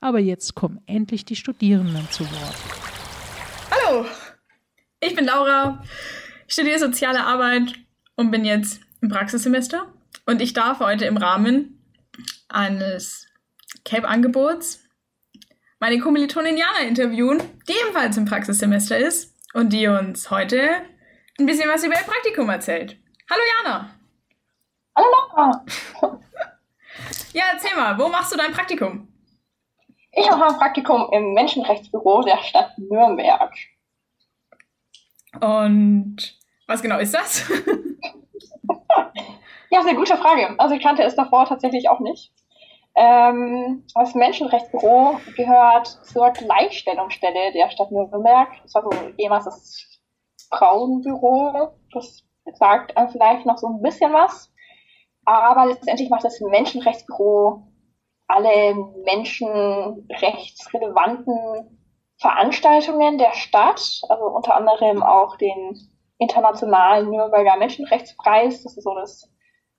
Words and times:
Aber 0.00 0.18
jetzt 0.18 0.54
kommen 0.54 0.82
endlich 0.86 1.24
die 1.24 1.36
Studierenden 1.36 2.08
zu 2.10 2.24
Wort. 2.24 2.56
Hallo, 3.70 4.06
ich 5.00 5.14
bin 5.14 5.24
Laura, 5.24 5.82
studiere 6.46 6.78
soziale 6.78 7.24
Arbeit 7.24 7.74
und 8.14 8.30
bin 8.30 8.44
jetzt 8.44 8.80
im 9.00 9.08
Praxissemester. 9.08 9.92
Und 10.26 10.42
ich 10.42 10.52
darf 10.52 10.80
heute 10.80 11.04
im 11.04 11.16
Rahmen 11.16 11.82
eines 12.48 13.26
CAPE-Angebots 13.84 14.80
meine 15.78 15.98
Kommilitonin 15.98 16.56
Jana 16.56 16.80
interviewen, 16.80 17.42
die 17.68 17.74
ebenfalls 17.84 18.16
im 18.16 18.24
Praxissemester 18.24 18.98
ist 18.98 19.34
und 19.52 19.72
die 19.72 19.86
uns 19.86 20.30
heute 20.30 20.82
ein 21.38 21.46
bisschen 21.46 21.68
was 21.68 21.84
über 21.84 21.94
ihr 21.94 22.06
Praktikum 22.06 22.48
erzählt. 22.48 22.96
Hallo 23.30 23.42
Jana! 23.64 23.90
Hallo 24.96 25.06
Laura! 25.10 25.64
ja, 27.32 27.44
erzähl 27.52 27.76
mal, 27.76 27.98
wo 27.98 28.08
machst 28.08 28.32
du 28.32 28.36
dein 28.36 28.52
Praktikum? 28.52 29.08
Ich 30.18 30.30
mache 30.30 30.46
ein 30.46 30.56
Praktikum 30.56 31.08
im 31.12 31.34
Menschenrechtsbüro 31.34 32.22
der 32.22 32.38
Stadt 32.38 32.72
Nürnberg. 32.78 33.52
Und 35.38 36.38
was 36.66 36.80
genau 36.80 36.98
ist 36.98 37.12
das? 37.12 37.46
ja, 39.70 39.82
sehr 39.82 39.94
gute 39.94 40.16
Frage. 40.16 40.58
Also 40.58 40.74
ich 40.74 40.82
kannte 40.82 41.02
es 41.02 41.16
davor 41.16 41.44
tatsächlich 41.44 41.90
auch 41.90 42.00
nicht. 42.00 42.32
Ähm, 42.94 43.84
das 43.94 44.14
Menschenrechtsbüro 44.14 45.20
gehört 45.36 45.86
zur 45.86 46.30
Gleichstellungsstelle 46.30 47.52
der 47.52 47.68
Stadt 47.68 47.92
Nürnberg. 47.92 48.48
Das 48.62 48.74
war 48.74 48.84
so 48.84 48.90
jemals 49.18 49.44
das 49.44 50.00
Frauenbüro. 50.48 51.74
Das 51.92 52.24
sagt 52.54 52.94
vielleicht 53.12 53.44
noch 53.44 53.58
so 53.58 53.66
ein 53.66 53.82
bisschen 53.82 54.14
was. 54.14 54.50
Aber 55.26 55.66
letztendlich 55.66 56.08
macht 56.08 56.24
das 56.24 56.40
Menschenrechtsbüro 56.40 57.66
alle 58.28 58.74
menschenrechtsrelevanten 59.04 61.78
Veranstaltungen 62.18 63.18
der 63.18 63.34
Stadt, 63.34 64.00
also 64.08 64.24
unter 64.24 64.56
anderem 64.56 65.02
auch 65.02 65.36
den 65.36 65.78
internationalen 66.18 67.10
Nürnberger 67.10 67.56
Menschenrechtspreis. 67.56 68.62
Das 68.62 68.76
ist 68.76 68.84
so 68.84 68.94
das 68.94 69.30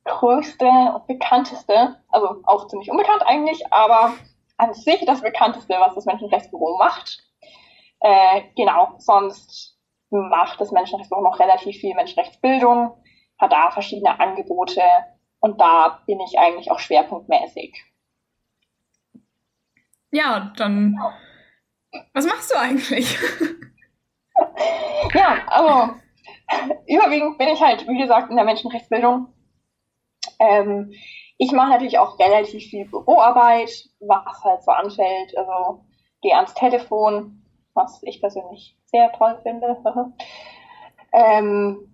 größte 0.05 0.67
und 0.67 1.07
bekannteste, 1.07 1.95
also 2.09 2.41
auch 2.43 2.67
ziemlich 2.67 2.91
unbekannt 2.91 3.23
eigentlich, 3.25 3.73
aber 3.73 4.13
an 4.57 4.73
sich 4.73 5.03
das 5.05 5.21
bekannteste, 5.21 5.75
was 5.79 5.95
das 5.95 6.05
Menschenrechtsbüro 6.05 6.77
macht. 6.77 7.23
Äh, 7.99 8.43
genau, 8.55 8.93
sonst 8.97 9.77
macht 10.09 10.61
das 10.61 10.71
Menschenrechtsbüro 10.71 11.21
noch 11.21 11.39
relativ 11.39 11.77
viel 11.77 11.95
Menschenrechtsbildung, 11.95 12.91
hat 13.39 13.51
da 13.51 13.71
verschiedene 13.71 14.19
Angebote 14.19 14.81
und 15.39 15.59
da 15.59 16.01
bin 16.05 16.19
ich 16.21 16.39
eigentlich 16.39 16.71
auch 16.71 16.79
schwerpunktmäßig. 16.79 17.83
Ja, 20.11 20.53
dann. 20.57 20.99
Was 22.13 22.25
machst 22.25 22.51
du 22.51 22.59
eigentlich? 22.59 23.17
ja, 25.13 25.37
also 25.47 25.93
überwiegend 26.87 27.37
bin 27.37 27.49
ich 27.49 27.61
halt, 27.61 27.87
wie 27.87 27.97
gesagt, 27.97 28.29
in 28.29 28.35
der 28.35 28.45
Menschenrechtsbildung. 28.45 29.27
Ähm, 30.39 30.93
ich 31.37 31.51
mache 31.51 31.71
natürlich 31.71 31.99
auch 31.99 32.17
relativ 32.19 32.63
viel 32.63 32.85
Büroarbeit, 32.85 33.69
was 33.99 34.43
halt 34.43 34.63
so 34.63 34.71
anfällt. 34.71 35.37
Also 35.37 35.83
gehe 36.21 36.35
ans 36.35 36.53
Telefon, 36.53 37.43
was 37.73 38.01
ich 38.03 38.19
persönlich 38.21 38.77
sehr 38.85 39.11
toll 39.13 39.39
finde. 39.43 39.77
ähm, 41.13 41.93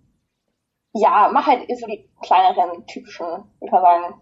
ja, 0.93 1.29
mache 1.33 1.51
halt 1.51 1.77
so 1.77 1.87
die 1.87 2.09
kleineren, 2.21 2.85
typischen, 2.85 3.51
ich 3.59 3.69
kann 3.69 3.81
sagen, 3.81 4.21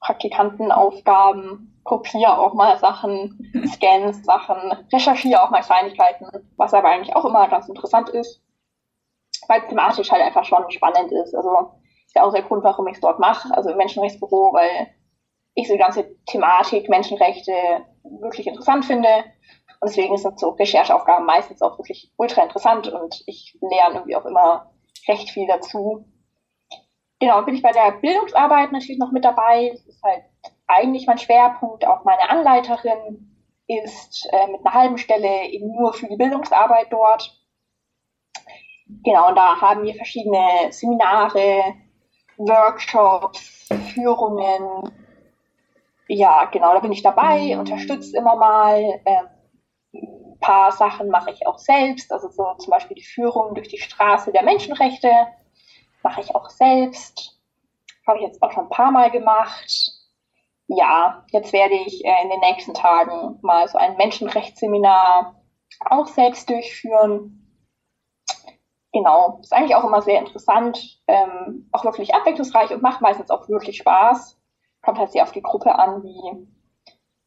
Praktikantenaufgaben, 0.00 1.79
kopiere 1.90 2.38
auch 2.38 2.54
mal 2.54 2.78
Sachen, 2.78 3.52
scanne 3.66 4.14
Sachen, 4.14 4.86
recherchiere 4.92 5.42
auch 5.42 5.50
mal 5.50 5.60
Kleinigkeiten, 5.60 6.26
was 6.56 6.72
aber 6.72 6.88
eigentlich 6.88 7.16
auch 7.16 7.24
immer 7.24 7.48
ganz 7.48 7.68
interessant 7.68 8.10
ist, 8.10 8.40
weil 9.48 9.66
thematisch 9.66 10.12
halt 10.12 10.22
einfach 10.22 10.44
schon 10.44 10.70
spannend 10.70 11.10
ist. 11.10 11.34
Also 11.34 11.72
ist 12.06 12.14
ja 12.14 12.22
auch 12.22 12.32
der 12.32 12.42
Grund, 12.42 12.62
warum 12.62 12.86
ich 12.86 12.94
es 12.94 13.00
dort 13.00 13.18
mache, 13.18 13.52
also 13.56 13.70
im 13.70 13.76
Menschenrechtsbüro, 13.76 14.52
weil 14.52 14.94
ich 15.54 15.66
so 15.66 15.74
die 15.74 15.80
ganze 15.80 16.16
Thematik 16.26 16.88
Menschenrechte 16.88 17.52
wirklich 18.20 18.46
interessant 18.46 18.84
finde. 18.84 19.24
Und 19.80 19.90
deswegen 19.90 20.16
sind 20.16 20.38
so 20.38 20.50
Rechercheaufgaben 20.50 21.26
meistens 21.26 21.60
auch 21.60 21.76
wirklich 21.76 22.12
ultra 22.16 22.44
interessant 22.44 22.86
und 22.86 23.20
ich 23.26 23.58
lerne 23.60 23.96
irgendwie 23.96 24.14
auch 24.14 24.26
immer 24.26 24.70
recht 25.08 25.30
viel 25.30 25.48
dazu. 25.48 26.04
Genau, 27.20 27.42
bin 27.42 27.54
ich 27.54 27.62
bei 27.62 27.72
der 27.72 27.92
Bildungsarbeit 27.92 28.72
natürlich 28.72 28.98
noch 28.98 29.12
mit 29.12 29.24
dabei. 29.24 29.70
Das 29.72 29.86
ist 29.86 30.02
halt 30.02 30.24
eigentlich 30.66 31.06
mein 31.06 31.18
Schwerpunkt. 31.18 31.86
Auch 31.86 32.04
meine 32.04 32.30
Anleiterin 32.30 33.36
ist 33.66 34.26
äh, 34.32 34.46
mit 34.50 34.64
einer 34.64 34.74
halben 34.74 34.98
Stelle 34.98 35.48
eben 35.48 35.70
nur 35.76 35.92
für 35.92 36.08
die 36.08 36.16
Bildungsarbeit 36.16 36.86
dort. 36.90 37.30
Genau, 39.04 39.28
und 39.28 39.36
da 39.36 39.60
haben 39.60 39.84
wir 39.84 39.94
verschiedene 39.94 40.72
Seminare, 40.72 41.74
Workshops, 42.38 43.68
Führungen. 43.92 44.90
Ja, 46.08 46.46
genau, 46.46 46.72
da 46.72 46.80
bin 46.80 46.92
ich 46.92 47.02
dabei, 47.02 47.56
unterstütze 47.58 48.16
immer 48.16 48.36
mal. 48.36 49.00
Ähm, 49.04 49.28
ein 49.92 50.38
paar 50.40 50.72
Sachen 50.72 51.08
mache 51.08 51.30
ich 51.30 51.46
auch 51.46 51.58
selbst, 51.58 52.10
also 52.12 52.30
so 52.30 52.54
zum 52.54 52.70
Beispiel 52.70 52.96
die 52.96 53.04
Führung 53.04 53.54
durch 53.54 53.68
die 53.68 53.78
Straße 53.78 54.32
der 54.32 54.42
Menschenrechte 54.42 55.10
mache 56.02 56.20
ich 56.20 56.34
auch 56.34 56.48
selbst. 56.50 57.38
Habe 58.06 58.18
ich 58.18 58.24
jetzt 58.24 58.42
auch 58.42 58.52
schon 58.52 58.64
ein 58.64 58.70
paar 58.70 58.90
Mal 58.90 59.10
gemacht. 59.10 59.92
Ja, 60.66 61.24
jetzt 61.30 61.52
werde 61.52 61.74
ich 61.74 62.04
äh, 62.04 62.22
in 62.22 62.30
den 62.30 62.40
nächsten 62.40 62.74
Tagen 62.74 63.38
mal 63.42 63.66
so 63.68 63.78
ein 63.78 63.96
Menschenrechtsseminar 63.96 65.34
auch 65.86 66.06
selbst 66.06 66.48
durchführen. 66.48 67.36
Genau, 68.92 69.38
ist 69.40 69.52
eigentlich 69.52 69.76
auch 69.76 69.84
immer 69.84 70.02
sehr 70.02 70.18
interessant, 70.18 71.00
ähm, 71.06 71.68
auch 71.70 71.84
wirklich 71.84 72.14
abwechslungsreich 72.14 72.72
und 72.72 72.82
macht 72.82 73.00
meistens 73.00 73.30
auch 73.30 73.48
wirklich 73.48 73.78
Spaß. 73.78 74.40
Kommt 74.82 74.98
halt 74.98 75.12
sehr 75.12 75.22
auf 75.22 75.32
die 75.32 75.42
Gruppe 75.42 75.76
an, 75.76 76.02
wie 76.02 76.48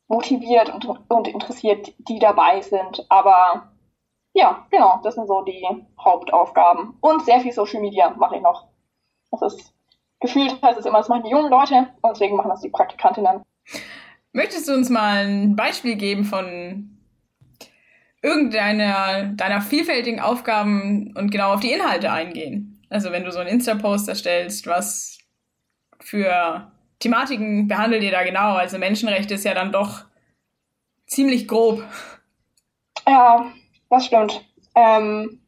motiviert 0.08 0.74
und, 0.74 0.86
und 1.10 1.28
interessiert 1.28 1.94
die 1.98 2.20
dabei 2.20 2.62
sind. 2.62 3.06
Aber 3.10 3.73
ja, 4.34 4.66
genau, 4.72 5.00
das 5.04 5.16
sind 5.16 5.28
so 5.28 5.42
die 5.42 5.66
Hauptaufgaben. 6.00 6.98
Und 7.02 7.24
sehr 7.26 7.40
viel 7.40 7.52
Social 7.52 7.82
Media 7.82 8.10
mache 8.12 8.38
ich 8.38 8.42
noch. 8.42 8.68
Das 9.32 9.42
ist 9.42 9.74
gefühlt 10.20 10.62
heißt 10.62 10.80
es 10.80 10.86
immer, 10.86 11.00
das 11.00 11.10
machen 11.10 11.24
die 11.24 11.32
jungen 11.32 11.52
Leute 11.52 11.88
und 12.02 12.12
deswegen 12.12 12.36
machen 12.36 12.50
das 12.50 12.62
die 12.62 12.70
Praktikantinnen. 12.70 13.44
Möchtest 14.32 14.68
du 14.68 14.74
uns 14.74 14.90
mal 14.90 15.28
ein 15.28 15.56
Beispiel 15.56 15.96
geben 15.96 16.24
von 16.24 16.98
irgendeiner 18.22 19.26
deiner 19.26 19.62
vielfältigen 19.62 20.20
Aufgaben 20.20 21.14
und 21.16 21.30
genau 21.30 21.54
auf 21.54 21.60
die 21.60 21.72
Inhalte 21.72 22.12
eingehen? 22.12 22.82
Also 22.90 23.12
wenn 23.12 23.24
du 23.24 23.32
so 23.32 23.40
einen 23.40 23.50
Insta-Post 23.50 24.08
erstellst, 24.08 24.66
was 24.66 25.20
für 26.00 26.72
Thematiken 27.00 27.68
behandelt 27.68 28.04
ihr 28.04 28.12
da 28.12 28.24
genau? 28.24 28.54
Also 28.54 28.78
Menschenrechte 28.78 29.34
ist 29.34 29.44
ja 29.44 29.54
dann 29.54 29.72
doch 29.72 30.06
ziemlich 31.06 31.48
grob. 31.48 31.84
Ja, 33.06 33.52
das 33.90 34.06
stimmt. 34.06 34.44
Ähm, 34.76 35.42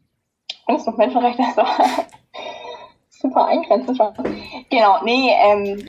und 0.67 0.75
es 0.75 0.85
noch 0.85 0.97
Menschenrechte 0.97 1.43
super 3.09 3.45
eingrenzen 3.45 3.95
schon. 3.95 4.13
Genau, 4.69 5.03
nee, 5.03 5.31
ähm, 5.31 5.87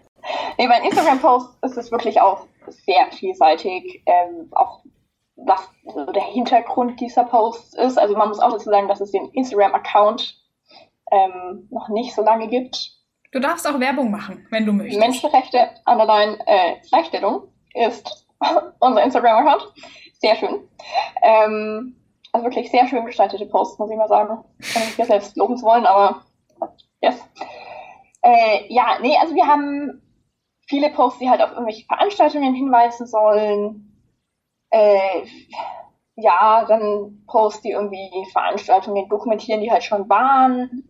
nee, 0.59 0.69
bei 0.69 0.81
Instagram-Post 0.81 1.59
ist 1.63 1.77
es 1.77 1.91
wirklich 1.91 2.21
auch 2.21 2.47
sehr 2.69 3.11
vielseitig, 3.13 4.03
ähm, 4.07 4.49
auch 4.53 4.81
was 5.37 5.61
so 5.95 6.07
der 6.13 6.25
Hintergrund 6.25 7.01
dieser 7.01 7.25
Posts 7.25 7.75
ist. 7.75 7.99
Also 7.99 8.17
man 8.17 8.29
muss 8.29 8.41
auch 8.41 8.53
dazu 8.53 8.71
sagen, 8.71 8.89
dass 8.89 9.01
es 9.01 9.13
den 9.13 9.29
Instagram-Account 9.31 10.43
ähm, 11.13 11.69
noch 11.71 11.89
nicht 11.89 12.15
so 12.15 12.23
lange 12.23 12.49
gibt. 12.49 12.93
Du 13.33 13.39
darfst 13.39 13.69
auch 13.69 13.79
Werbung 13.79 14.11
machen, 14.11 14.47
wenn 14.51 14.65
du 14.65 14.73
möchtest. 14.73 14.99
Menschenrechte 14.99 15.71
Underline 15.85 16.39
äh, 16.47 16.77
Gleichstellung 16.89 17.49
ist 17.75 18.27
unser 18.81 19.03
Instagram-Account. 19.03 19.73
Sehr 20.21 20.37
schön. 20.37 20.69
Ähm, 21.23 21.97
also 22.37 22.45
wirklich 22.45 22.71
sehr 22.71 22.87
schön 22.87 23.07
gestaltete 23.07 23.47
Posts, 23.47 23.79
muss 23.79 23.91
ich 23.91 23.97
mal 23.97 24.09
sagen. 24.09 24.45
Kann 24.73 24.83
ich 24.83 24.99
mir 24.99 25.07
selbst 25.07 25.37
loben 25.37 25.57
zu 25.57 25.65
wollen, 25.65 25.87
aber 25.87 26.23
yes. 27.01 27.27
Äh, 28.21 28.67
ja, 28.69 28.99
nee, 29.01 29.17
also 29.17 29.35
wir 29.35 29.47
haben 29.47 30.03
viele 30.67 30.91
Posts, 30.91 31.21
die 31.21 31.31
halt 31.31 31.41
auf 31.41 31.53
irgendwelche 31.53 31.87
Veranstaltungen 31.87 32.55
hinweisen 32.55 33.07
sollen. 33.07 34.03
Äh, 34.71 35.25
ja, 36.17 36.67
dann 36.67 37.25
Posts, 37.27 37.63
die 37.63 37.71
irgendwie 37.71 38.11
Veranstaltungen 38.33 39.09
dokumentieren, 39.09 39.63
die 39.63 39.71
halt 39.71 39.85
schon 39.85 40.07
waren. 40.11 40.87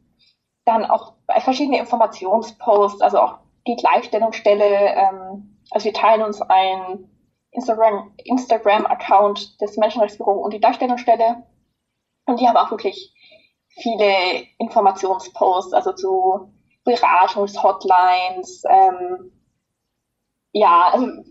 Dann 0.65 0.85
auch 0.85 1.15
verschiedene 1.39 1.79
Informationsposts, 1.79 3.03
also 3.03 3.21
auch 3.21 3.39
die 3.69 3.77
Gleichstellungsstelle. 3.77 4.67
Ähm, 4.67 5.59
also 5.71 5.85
wir 5.85 5.95
teilen 5.95 6.23
uns 6.23 6.43
ein 6.43 7.09
Instagram, 7.57 8.13
Instagram-Account 8.25 9.61
des 9.61 9.77
Menschenrechtsbüro 9.77 10.33
und 10.33 10.53
die 10.53 10.61
Gleichstellungsstelle. 10.61 11.43
Und 12.27 12.41
die 12.41 12.47
haben 12.47 12.57
auch 12.57 12.71
wirklich 12.71 13.13
viele 13.69 14.47
Informationsposts, 14.59 15.73
also 15.73 15.93
zu 15.93 16.53
Beratungshotlines, 16.85 18.63
ähm, 18.69 19.33
ja, 20.53 20.91
also 20.93 21.25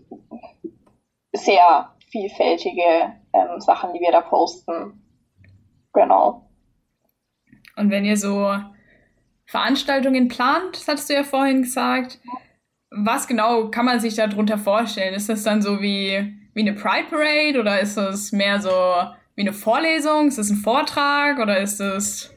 sehr 1.32 1.94
vielfältige 2.10 3.14
ähm, 3.32 3.60
Sachen, 3.60 3.92
die 3.92 4.00
wir 4.00 4.12
da 4.12 4.20
posten. 4.20 5.02
Genau. 5.92 6.50
Und 7.76 7.90
wenn 7.90 8.04
ihr 8.04 8.16
so 8.16 8.54
Veranstaltungen 9.46 10.28
plant, 10.28 10.76
das 10.76 10.88
hattest 10.88 11.08
du 11.08 11.14
ja 11.14 11.24
vorhin 11.24 11.62
gesagt, 11.62 12.20
was 12.90 13.26
genau 13.26 13.68
kann 13.68 13.84
man 13.84 14.00
sich 14.00 14.14
darunter 14.14 14.58
vorstellen? 14.58 15.14
Ist 15.14 15.28
das 15.28 15.42
dann 15.42 15.62
so 15.62 15.80
wie, 15.80 16.34
wie 16.54 16.60
eine 16.60 16.72
Pride 16.72 17.08
Parade 17.10 17.60
oder 17.60 17.80
ist 17.80 17.96
das 17.96 18.32
mehr 18.32 18.60
so 18.60 18.70
wie 19.34 19.42
eine 19.42 19.52
Vorlesung? 19.52 20.28
Ist 20.28 20.38
das 20.38 20.50
ein 20.50 20.56
Vortrag 20.56 21.38
oder 21.38 21.58
ist 21.58 21.80
das. 21.80 22.34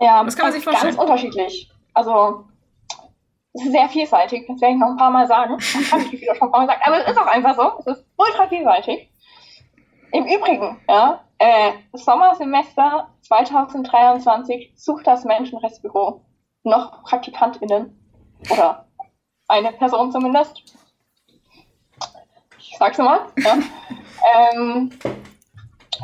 Ja, 0.00 0.24
was 0.26 0.36
kann 0.36 0.46
man 0.46 0.52
sich 0.52 0.64
vorstellen? 0.64 0.94
Ganz 0.94 1.02
unterschiedlich. 1.02 1.70
Also, 1.94 2.44
es 3.54 3.64
ist 3.64 3.72
sehr 3.72 3.88
vielseitig, 3.88 4.46
das 4.48 4.60
werde 4.60 4.74
ich 4.74 4.80
noch 4.80 4.90
ein 4.90 4.96
paar 4.96 5.10
Mal 5.10 5.26
sagen. 5.26 5.56
Das 5.58 5.92
habe 5.92 6.02
ich 6.02 6.12
wieder 6.12 6.34
schon 6.34 6.48
ein 6.48 6.52
paar 6.52 6.60
Mal 6.60 6.66
gesagt, 6.66 6.86
aber 6.86 6.98
es 6.98 7.10
ist 7.10 7.18
auch 7.18 7.26
einfach 7.26 7.54
so. 7.54 7.78
Es 7.80 7.98
ist 7.98 8.06
ultra 8.16 8.48
vielseitig. 8.48 9.10
Im 10.12 10.26
Übrigen, 10.26 10.78
ja, 10.88 11.24
äh, 11.38 11.72
Sommersemester 11.92 13.08
2023 13.22 14.72
sucht 14.76 15.06
das 15.06 15.24
Menschenrechtsbüro 15.24 16.24
noch 16.64 17.02
PraktikantInnen 17.02 17.98
oder 18.50 18.86
eine 19.52 19.72
Person 19.72 20.10
zumindest. 20.10 20.62
Ich 22.58 22.76
sag's 22.78 22.98
mal. 22.98 23.26
Ja. 23.36 23.58
ähm, 24.54 24.90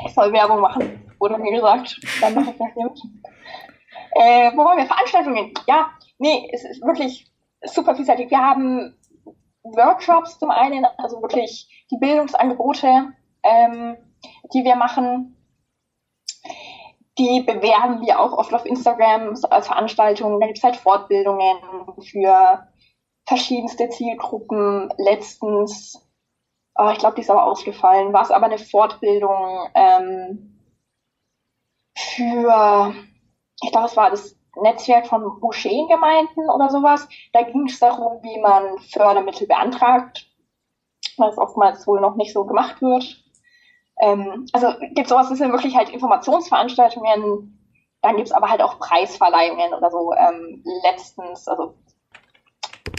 ich 0.07 0.15
soll 0.15 0.33
Werbung 0.33 0.61
machen, 0.61 1.15
wurde 1.19 1.39
mir 1.39 1.53
gesagt. 1.53 1.99
Dann 2.21 2.35
mache 2.35 2.51
ich 2.51 2.59
das 2.59 2.77
nicht. 2.77 3.05
Äh, 4.13 4.53
wo 4.55 4.65
waren 4.65 4.79
wir? 4.79 4.87
Veranstaltungen. 4.87 5.53
Ja, 5.67 5.91
nee, 6.19 6.49
es 6.53 6.65
ist 6.65 6.83
wirklich 6.83 7.27
super 7.65 7.95
vielseitig. 7.97 8.31
Wir 8.31 8.39
haben 8.39 8.95
Workshops 9.63 10.39
zum 10.39 10.51
einen, 10.51 10.85
also 10.99 11.23
wirklich 11.23 11.87
die 11.91 11.99
Bildungsangebote, 11.99 13.13
ähm, 13.43 13.97
die 14.53 14.65
wir 14.65 14.77
machen. 14.77 15.37
Die 17.19 17.43
bewerben 17.43 18.03
wir 18.03 18.21
auch 18.21 18.33
oft 18.33 18.55
auf 18.55 18.65
Instagram 18.65 19.35
als 19.51 19.67
Veranstaltungen. 19.67 20.39
Da 20.39 20.47
gibt 20.47 20.59
es 20.59 20.65
halt 20.65 20.77
Fortbildungen 20.77 21.57
für 22.03 22.69
verschiedenste 23.29 23.91
Zielgruppen. 23.91 24.93
Letztens, 24.97 26.03
oh, 26.75 26.89
ich 26.91 26.99
glaube, 26.99 27.17
die 27.17 27.21
ist 27.21 27.31
aber 27.31 27.45
ausgefallen, 27.45 28.13
war 28.13 28.23
es 28.23 28.31
aber 28.31 28.47
eine 28.47 28.59
Fortbildung 28.59 29.69
ähm, 29.75 30.59
für, 31.95 32.95
ich 33.63 33.71
glaube, 33.71 33.87
es 33.87 33.97
war 33.97 34.11
das 34.11 34.35
Netzwerk 34.57 35.07
von 35.07 35.39
Moscheengemeinden 35.41 36.49
oder 36.51 36.71
sowas. 36.71 37.07
Da 37.33 37.43
ging 37.43 37.67
es 37.67 37.79
darum, 37.79 38.23
wie 38.23 38.41
man 38.41 38.79
Fördermittel 38.79 39.47
beantragt, 39.47 40.27
was 41.19 41.37
oftmals 41.37 41.87
wohl 41.87 42.01
noch 42.01 42.17
nicht 42.17 42.33
so 42.33 42.45
gemacht 42.47 42.81
wird. 42.81 43.23
Ähm, 44.01 44.47
also 44.53 44.73
gibt 44.95 45.09
sowas, 45.09 45.29
das 45.29 45.39
sind 45.39 45.53
wirklich 45.53 45.77
halt 45.77 45.91
Informationsveranstaltungen. 45.91 47.55
Dann 48.01 48.17
gibt 48.17 48.29
es 48.29 48.33
aber 48.33 48.49
halt 48.49 48.63
auch 48.63 48.79
Preisverleihungen 48.79 49.75
oder 49.75 49.91
so. 49.91 50.15
Ähm, 50.15 50.65
letztens, 50.85 51.47
also, 51.47 51.75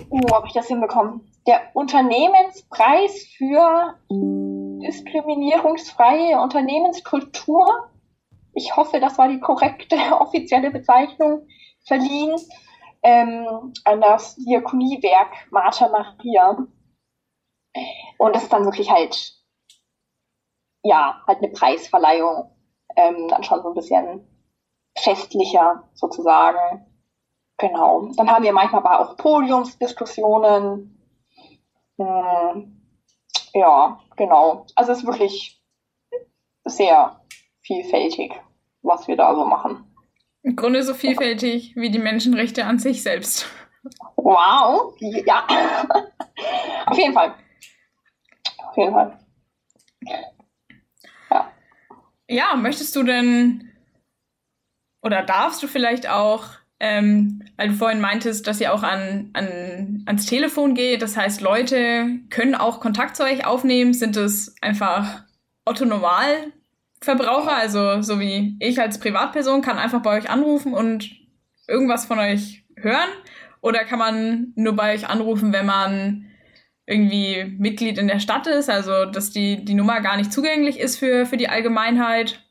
wo 0.09 0.35
habe 0.35 0.47
ich 0.47 0.53
das 0.53 0.67
hinbekommen? 0.67 1.21
Der 1.47 1.61
Unternehmenspreis 1.73 3.25
für 3.37 3.95
diskriminierungsfreie 4.09 6.39
Unternehmenskultur 6.39 7.89
ich 8.53 8.75
hoffe, 8.75 8.99
das 8.99 9.17
war 9.17 9.27
die 9.27 9.39
korrekte 9.39 9.95
offizielle 10.19 10.71
Bezeichnung, 10.71 11.47
verliehen 11.85 12.35
ähm, 13.03 13.73
an 13.85 14.01
das 14.01 14.35
Diakoniewerk 14.35 15.47
Martha 15.51 15.87
Maria. 15.87 16.57
Und 18.17 18.35
das 18.35 18.43
ist 18.43 18.53
dann 18.53 18.65
wirklich 18.65 18.91
halt, 18.91 19.33
ja, 20.83 21.21
halt 21.27 21.39
eine 21.39 21.49
Preisverleihung, 21.49 22.51
ähm, 22.95 23.27
dann 23.29 23.43
schon 23.43 23.61
so 23.61 23.69
ein 23.69 23.75
bisschen 23.75 24.27
festlicher 24.97 25.89
sozusagen. 25.93 26.85
Genau. 27.59 28.09
Dann 28.15 28.29
haben 28.29 28.43
wir 28.43 28.53
manchmal 28.53 28.81
aber 28.83 28.99
auch 28.99 29.17
Podiumsdiskussionen. 29.17 30.97
Hm, 31.97 32.81
ja, 33.53 33.99
genau. 34.15 34.65
Also 34.75 34.93
es 34.93 34.99
ist 34.99 35.05
wirklich 35.05 35.61
sehr 36.65 37.21
vielfältig, 37.61 38.33
was 38.81 39.07
wir 39.07 39.17
da 39.17 39.35
so 39.35 39.45
machen. 39.45 39.85
Im 40.41 40.55
Grunde 40.55 40.83
so 40.83 40.93
vielfältig 40.93 41.75
wie 41.75 41.91
die 41.91 41.99
Menschenrechte 41.99 42.65
an 42.65 42.79
sich 42.79 43.03
selbst. 43.03 43.45
Wow, 44.15 44.95
ja. 44.99 45.45
Auf 46.85 46.97
jeden 46.97 47.13
Fall. 47.13 47.35
Auf 48.69 48.77
jeden 48.77 48.93
Fall. 48.93 49.19
Ja. 51.29 51.51
Ja, 52.29 52.55
möchtest 52.55 52.95
du 52.95 53.03
denn 53.03 53.69
oder 55.01 55.23
darfst 55.23 55.63
du 55.63 55.67
vielleicht 55.67 56.09
auch, 56.09 56.58
ähm, 56.79 57.43
weil 57.57 57.69
du 57.69 57.73
vorhin 57.75 58.01
meintest, 58.01 58.47
dass 58.47 58.61
ihr 58.61 58.73
auch 58.73 58.83
an, 58.83 59.29
an, 59.33 60.03
ans 60.05 60.25
Telefon 60.25 60.75
geht, 60.75 61.01
das 61.01 61.17
heißt, 61.17 61.41
Leute 61.41 62.19
können 62.29 62.55
auch 62.55 62.79
Kontakt 62.79 63.17
zu 63.17 63.23
euch 63.23 63.45
aufnehmen, 63.45 63.93
sind 63.93 64.15
es 64.15 64.55
einfach 64.61 65.23
Otto 65.65 65.85
Normal 65.85 66.51
Verbraucher, 67.01 67.55
also 67.55 68.01
so 68.01 68.19
wie 68.19 68.57
ich 68.59 68.79
als 68.79 68.99
Privatperson, 68.99 69.61
kann 69.61 69.77
einfach 69.77 70.01
bei 70.01 70.17
euch 70.17 70.29
anrufen 70.29 70.73
und 70.73 71.09
irgendwas 71.67 72.05
von 72.05 72.19
euch 72.19 72.65
hören? 72.75 73.09
Oder 73.61 73.85
kann 73.85 73.99
man 73.99 74.53
nur 74.55 74.75
bei 74.75 74.93
euch 74.93 75.07
anrufen, 75.07 75.53
wenn 75.53 75.65
man 75.65 76.25
irgendwie 76.85 77.55
Mitglied 77.57 77.97
in 77.97 78.07
der 78.07 78.19
Stadt 78.19 78.47
ist, 78.47 78.69
also 78.69 79.05
dass 79.05 79.31
die, 79.31 79.63
die 79.63 79.75
Nummer 79.75 80.01
gar 80.01 80.17
nicht 80.17 80.33
zugänglich 80.33 80.79
ist 80.79 80.97
für, 80.97 81.25
für 81.25 81.37
die 81.37 81.47
Allgemeinheit? 81.47 82.43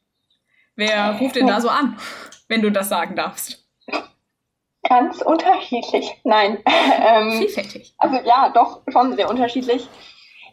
Wer 0.76 1.16
ruft 1.18 1.37
denn 1.37 1.47
da 1.47 1.61
so 1.61 1.68
an, 1.68 1.99
wenn 2.47 2.62
du 2.62 2.70
das 2.70 2.88
sagen 2.88 3.16
darfst? 3.16 3.67
Ganz 4.88 5.21
unterschiedlich. 5.21 6.18
Nein. 6.25 6.59
ähm, 6.66 7.33
Vielfältig. 7.33 7.95
Also 7.99 8.16
ja, 8.25 8.49
doch 8.49 8.80
schon 8.88 9.14
sehr 9.14 9.28
unterschiedlich. 9.28 9.87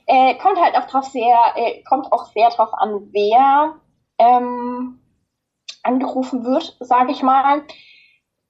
Äh, 0.08 0.36
kommt 0.36 0.60
halt 0.60 0.76
auch 0.76 0.88
drauf 0.88 1.06
sehr, 1.06 1.38
äh, 1.56 1.82
kommt 1.84 2.12
auch 2.12 2.26
sehr 2.34 2.50
drauf 2.50 2.74
an, 2.74 3.08
wer 3.14 3.76
ähm, 4.20 5.00
angerufen 5.84 6.44
wird, 6.44 6.76
sage 6.82 7.14
ich 7.14 7.24
mal. 7.24 7.64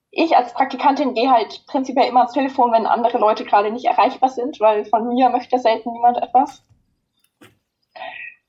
Ich 0.10 0.36
als 0.36 0.54
Praktikantin 0.54 1.14
gehe 1.14 1.30
halt 1.30 1.66
prinzipiell 1.68 2.08
immer 2.08 2.22
ans 2.22 2.34
Telefon, 2.34 2.72
wenn 2.72 2.88
andere 2.88 3.20
Leute 3.20 3.46
gerade 3.46 3.70
nicht 3.70 3.86
erreichbar 3.86 4.30
sind, 4.30 4.60
weil 4.60 4.86
von 4.86 5.08
mir 5.08 5.30
möchte 5.30 5.60
selten 5.60 5.92
niemand 5.92 6.18
etwas. 6.18 6.64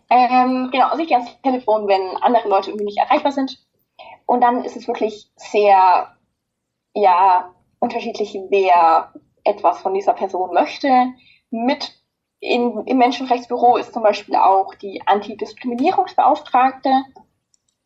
Ähm, 0.09 0.71
genau, 0.73 0.87
also 0.87 1.03
ich 1.03 1.09
gehe 1.09 1.19
ans 1.19 1.43
Telefon, 1.43 1.87
wenn 1.87 2.17
andere 2.23 2.49
Leute 2.49 2.71
irgendwie 2.71 2.87
nicht 2.87 2.99
erreichbar 2.99 3.33
sind. 3.33 3.59
Und 4.25 4.41
dann 4.41 4.65
ist 4.65 4.77
es 4.77 4.89
wirklich 4.89 5.31
sehr, 5.37 6.16
ja, 6.97 7.55
unterschiedlich, 7.79 8.37
wer 8.49 9.13
etwas 9.45 9.81
von 9.81 9.93
dieser 9.95 10.15
Person 10.15 10.53
möchte. 10.55 10.89
Mit 11.51 11.95
in, 12.41 12.87
Im 12.87 12.99
Menschenrechtsbüro 12.99 13.77
ist 13.77 13.93
zum 13.93 14.03
Beispiel 14.03 14.37
auch 14.37 14.75
die 14.75 15.03
Antidiskriminierungsbeauftragte 15.07 16.91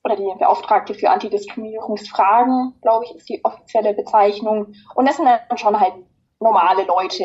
oder 0.04 0.16
die 0.16 0.32
Beauftragte 0.38 0.94
für 0.94 1.10
Antidiskriminierungsfragen, 1.10 2.78
glaube 2.82 3.04
ich, 3.04 3.14
ist 3.14 3.28
die 3.28 3.44
offizielle 3.44 3.94
Bezeichnung. 3.94 4.72
Und 4.94 5.08
das 5.08 5.16
sind 5.16 5.26
dann 5.26 5.58
schon 5.58 5.78
halt 5.78 5.94
normale 6.38 6.84
Leute, 6.84 7.24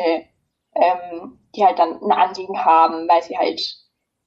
ähm, 0.74 1.38
die 1.54 1.64
halt 1.64 1.78
dann 1.78 2.02
ein 2.02 2.12
Anliegen 2.12 2.64
haben, 2.64 3.08
weil 3.08 3.22
sie 3.22 3.38
halt 3.38 3.60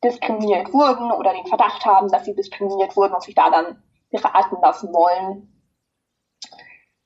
diskriminiert 0.04 0.74
wurden 0.74 1.12
oder 1.12 1.34
den 1.34 1.46
Verdacht 1.46 1.86
haben, 1.86 2.10
dass 2.10 2.26
sie 2.26 2.36
diskriminiert 2.36 2.96
wurden 2.96 3.14
und 3.14 3.24
sich 3.24 3.36
da 3.36 3.50
dann 3.50 3.84
beraten 4.12 4.58
lassen 4.62 4.94
wollen. 4.94 5.59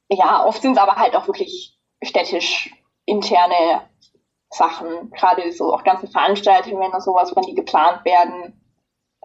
Ja, 0.09 0.45
oft 0.45 0.61
sind 0.61 0.73
es 0.73 0.77
aber 0.77 0.95
halt 0.95 1.15
auch 1.15 1.27
wirklich 1.27 1.77
städtisch 2.03 2.73
interne 3.05 3.89
Sachen, 4.51 5.09
gerade 5.11 5.51
so 5.51 5.73
auch 5.73 5.83
ganze 5.83 6.07
Veranstaltungen 6.07 6.91
und 6.91 7.01
sowas, 7.01 7.35
wenn 7.35 7.43
die 7.43 7.55
geplant 7.55 8.05
werden, 8.05 8.61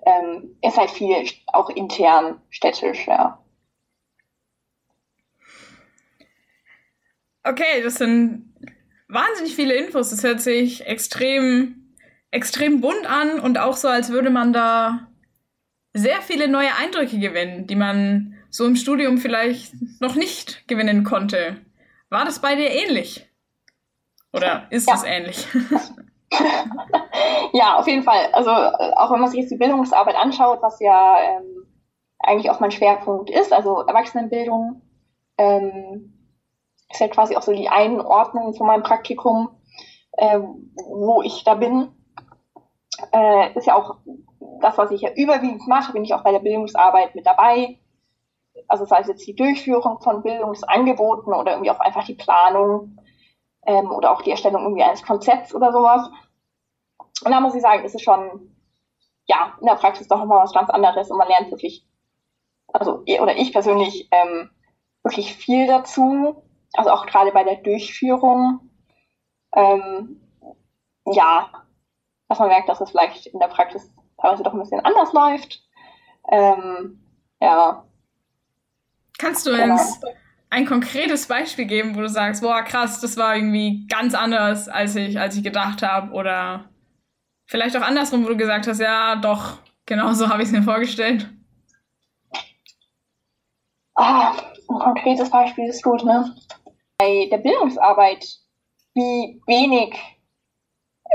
ähm, 0.06 0.56
ist 0.62 0.78
halt 0.78 0.90
viel 0.90 1.28
auch 1.48 1.68
intern 1.70 2.40
städtisch, 2.50 3.06
ja. 3.06 3.42
Okay, 7.44 7.82
das 7.82 7.94
sind 7.94 8.54
wahnsinnig 9.08 9.54
viele 9.54 9.74
Infos. 9.74 10.10
Das 10.10 10.22
hört 10.22 10.40
sich 10.40 10.86
extrem, 10.86 11.94
extrem 12.30 12.80
bunt 12.80 13.06
an 13.06 13.40
und 13.40 13.58
auch 13.58 13.76
so, 13.76 13.88
als 13.88 14.10
würde 14.10 14.30
man 14.30 14.52
da 14.52 15.08
sehr 15.94 16.20
viele 16.20 16.48
neue 16.48 16.74
Eindrücke 16.74 17.18
gewinnen, 17.18 17.66
die 17.66 17.76
man 17.76 18.37
so 18.50 18.66
im 18.66 18.76
Studium 18.76 19.18
vielleicht 19.18 19.74
noch 20.00 20.14
nicht 20.14 20.66
gewinnen 20.68 21.04
konnte. 21.04 21.58
War 22.10 22.24
das 22.24 22.40
bei 22.40 22.54
dir 22.54 22.70
ähnlich? 22.70 23.28
Oder 24.32 24.66
ist 24.70 24.88
ja. 24.88 24.94
es 24.94 25.04
ähnlich? 25.04 25.46
ja, 27.52 27.76
auf 27.76 27.86
jeden 27.86 28.02
Fall. 28.02 28.28
Also 28.32 28.50
auch 28.50 29.12
wenn 29.12 29.20
man 29.20 29.30
sich 29.30 29.40
jetzt 29.40 29.50
die 29.50 29.56
Bildungsarbeit 29.56 30.16
anschaut, 30.16 30.62
was 30.62 30.80
ja 30.80 31.16
ähm, 31.20 31.66
eigentlich 32.18 32.50
auch 32.50 32.60
mein 32.60 32.70
Schwerpunkt 32.70 33.30
ist, 33.30 33.52
also 33.52 33.82
Erwachsenenbildung, 33.82 34.82
ähm, 35.38 36.14
ist 36.90 37.00
ja 37.00 37.08
quasi 37.08 37.36
auch 37.36 37.42
so 37.42 37.52
die 37.52 37.68
Einordnung 37.68 38.54
von 38.54 38.66
meinem 38.66 38.82
Praktikum, 38.82 39.50
äh, 40.12 40.38
wo 40.40 41.22
ich 41.22 41.44
da 41.44 41.54
bin. 41.54 41.88
Äh, 43.12 43.56
ist 43.56 43.66
ja 43.66 43.76
auch 43.76 43.96
das, 44.60 44.76
was 44.78 44.90
ich 44.90 45.02
ja 45.02 45.10
überwiegend 45.14 45.66
mache, 45.68 45.92
bin 45.92 46.04
ich 46.04 46.14
auch 46.14 46.24
bei 46.24 46.32
der 46.32 46.40
Bildungsarbeit 46.40 47.14
mit 47.14 47.26
dabei. 47.26 47.78
Also 48.68 48.84
sei 48.84 49.00
es 49.00 49.08
jetzt 49.08 49.26
die 49.26 49.34
Durchführung 49.34 50.00
von 50.00 50.22
Bildungsangeboten 50.22 51.32
oder 51.32 51.52
irgendwie 51.52 51.70
auch 51.70 51.80
einfach 51.80 52.04
die 52.04 52.14
Planung 52.14 52.98
ähm, 53.66 53.90
oder 53.90 54.12
auch 54.12 54.22
die 54.22 54.30
Erstellung 54.30 54.62
irgendwie 54.62 54.84
eines 54.84 55.02
Konzepts 55.02 55.54
oder 55.54 55.72
sowas. 55.72 56.08
Und 57.24 57.32
da 57.32 57.40
muss 57.40 57.54
ich 57.54 57.62
sagen, 57.62 57.84
ist 57.84 57.94
es 57.94 58.02
schon, 58.02 58.54
ja, 59.26 59.54
in 59.60 59.66
der 59.66 59.74
Praxis 59.74 60.08
doch 60.08 60.18
nochmal 60.18 60.44
was 60.44 60.52
ganz 60.52 60.70
anderes 60.70 61.10
und 61.10 61.18
man 61.18 61.28
lernt 61.28 61.50
wirklich, 61.50 61.86
also, 62.72 63.02
oder 63.20 63.36
ich 63.36 63.52
persönlich, 63.52 64.08
ähm, 64.12 64.50
wirklich 65.02 65.34
viel 65.34 65.66
dazu. 65.66 66.42
Also 66.74 66.90
auch 66.90 67.06
gerade 67.06 67.32
bei 67.32 67.44
der 67.44 67.56
Durchführung. 67.56 68.60
Ähm, 69.54 70.20
ja, 71.06 71.50
dass 72.28 72.38
man 72.38 72.48
merkt, 72.48 72.68
dass 72.68 72.80
es 72.80 72.90
vielleicht 72.90 73.26
in 73.26 73.38
der 73.38 73.48
Praxis 73.48 73.90
teilweise 74.20 74.42
doch 74.42 74.52
ein 74.52 74.60
bisschen 74.60 74.84
anders 74.84 75.12
läuft. 75.12 75.62
Ähm, 76.30 77.02
ja. 77.40 77.87
Kannst 79.18 79.46
du 79.46 79.50
uns 79.50 80.00
ein 80.50 80.64
konkretes 80.64 81.26
Beispiel 81.26 81.66
geben, 81.66 81.96
wo 81.96 82.00
du 82.00 82.08
sagst, 82.08 82.42
boah, 82.42 82.62
krass, 82.62 83.00
das 83.00 83.16
war 83.16 83.36
irgendwie 83.36 83.86
ganz 83.88 84.14
anders, 84.14 84.68
als 84.68 84.96
ich, 84.96 85.18
als 85.18 85.36
ich 85.36 85.42
gedacht 85.42 85.82
habe? 85.82 86.12
Oder 86.12 86.70
vielleicht 87.46 87.76
auch 87.76 87.82
andersrum, 87.82 88.24
wo 88.24 88.28
du 88.28 88.36
gesagt 88.36 88.66
hast, 88.66 88.80
ja, 88.80 89.16
doch, 89.16 89.58
genau 89.86 90.12
so 90.12 90.28
habe 90.28 90.42
ich 90.42 90.48
es 90.48 90.52
mir 90.52 90.62
vorgestellt. 90.62 91.28
Ah, 93.94 94.32
ein 94.68 94.78
konkretes 94.78 95.28
Beispiel 95.28 95.68
ist 95.68 95.82
gut, 95.82 96.04
ne? 96.04 96.34
Bei 96.98 97.28
der 97.30 97.38
Bildungsarbeit, 97.38 98.24
wie 98.94 99.42
wenig 99.46 99.96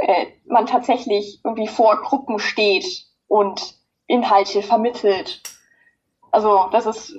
äh, 0.01 0.25
man 0.45 0.65
tatsächlich 0.65 1.39
irgendwie 1.43 1.67
vor 1.67 2.01
Gruppen 2.01 2.39
steht 2.39 2.86
und 3.27 3.75
Inhalte 4.07 4.62
vermittelt. 4.62 5.41
Also 6.31 6.67
das 6.72 6.86
ist, 6.86 7.15